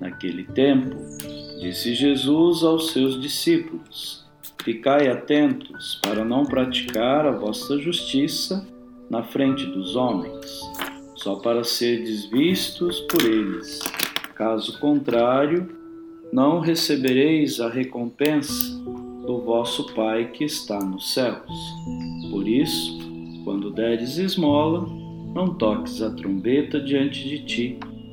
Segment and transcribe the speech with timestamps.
[0.00, 0.96] Naquele tempo,
[1.60, 4.24] disse Jesus aos seus discípulos:
[4.62, 8.66] Ficai atentos para não praticar a vossa justiça
[9.10, 10.60] na frente dos homens,
[11.16, 13.80] só para serdes vistos por eles.
[14.36, 15.68] Caso contrário,
[16.32, 18.78] não recebereis a recompensa
[19.26, 21.50] do vosso Pai que está nos céus.
[22.30, 22.98] Por isso,
[23.44, 24.86] quando deres esmola,
[25.34, 27.80] não toques a trombeta diante de ti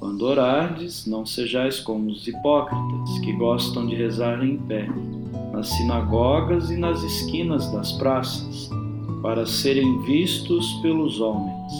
[0.00, 4.88] Quando orardes, não sejais como os hipócritas, que gostam de rezar em pé,
[5.52, 8.70] nas sinagogas e nas esquinas das praças,
[9.20, 11.72] para serem vistos pelos homens.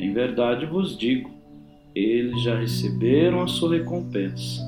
[0.00, 1.30] Em verdade vos digo,
[1.94, 4.60] eles já receberam a sua recompensa.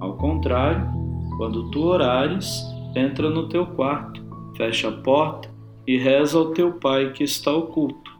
[0.00, 0.88] Ao contrário,
[1.36, 2.64] quando tu orares,
[2.96, 4.24] entra no teu quarto,
[4.56, 5.50] fecha a porta
[5.86, 8.10] e reza ao teu pai que está oculto.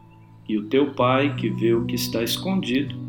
[0.47, 3.08] E o teu pai, que vê o que está escondido,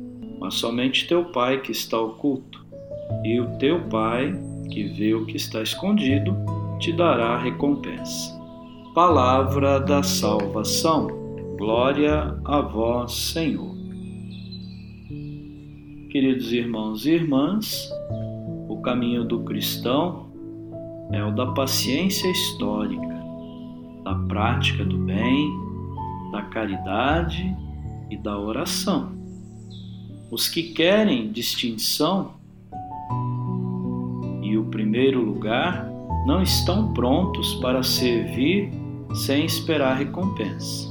[0.41, 2.65] mas somente teu Pai que está oculto.
[3.23, 4.33] E o teu Pai,
[4.71, 6.35] que vê o que está escondido,
[6.79, 8.41] te dará recompensa.
[8.95, 11.07] Palavra da salvação.
[11.57, 13.69] Glória a vós, Senhor.
[16.09, 17.87] Queridos irmãos e irmãs,
[18.67, 20.31] o caminho do cristão
[21.11, 23.23] é o da paciência histórica,
[24.03, 25.51] da prática do bem,
[26.31, 27.55] da caridade
[28.09, 29.20] e da oração.
[30.31, 32.35] Os que querem distinção
[34.41, 35.91] e o primeiro lugar
[36.25, 38.71] não estão prontos para servir
[39.13, 40.87] sem esperar recompensa.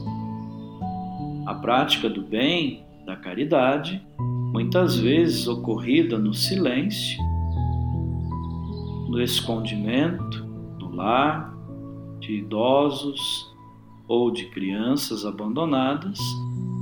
[1.46, 4.06] A prática do bem, da caridade,
[4.52, 7.18] muitas vezes ocorrida no silêncio,
[9.08, 10.44] no escondimento,
[10.78, 11.56] no lar,
[12.20, 13.50] de idosos
[14.06, 16.18] ou de crianças abandonadas,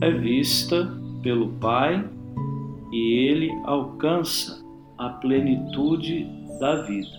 [0.01, 0.93] é vista
[1.23, 2.18] pelo Pai
[2.93, 4.65] e ele alcança
[4.97, 6.27] a plenitude
[6.59, 7.19] da vida.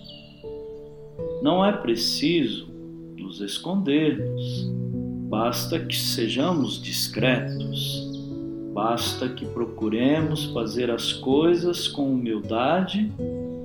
[1.42, 2.68] Não é preciso
[3.16, 4.70] nos escondermos,
[5.28, 8.10] basta que sejamos discretos,
[8.74, 13.10] basta que procuremos fazer as coisas com humildade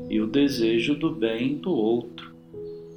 [0.10, 2.34] e o desejo do bem do outro,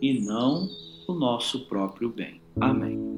[0.00, 0.68] e não
[1.08, 2.40] o nosso próprio bem.
[2.60, 3.17] Amém.